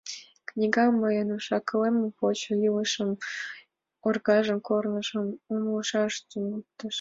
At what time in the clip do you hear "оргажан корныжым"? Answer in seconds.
4.07-5.25